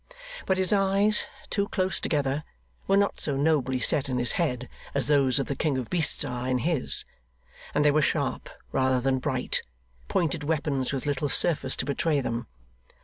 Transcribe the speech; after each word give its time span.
But 0.47 0.57
his 0.57 0.73
eyes, 0.73 1.27
too 1.51 1.67
close 1.67 1.99
together, 1.99 2.43
were 2.87 2.97
not 2.97 3.19
so 3.19 3.37
nobly 3.37 3.79
set 3.79 4.09
in 4.09 4.17
his 4.17 4.31
head 4.31 4.67
as 4.95 5.05
those 5.05 5.37
of 5.37 5.45
the 5.45 5.55
king 5.55 5.77
of 5.77 5.91
beasts 5.91 6.25
are 6.25 6.47
in 6.47 6.57
his, 6.65 7.05
and 7.75 7.85
they 7.85 7.91
were 7.91 8.01
sharp 8.01 8.49
rather 8.71 8.99
than 8.99 9.19
bright 9.19 9.61
pointed 10.07 10.43
weapons 10.43 10.91
with 10.91 11.05
little 11.05 11.29
surface 11.29 11.75
to 11.75 11.85
betray 11.85 12.19
them. 12.19 12.47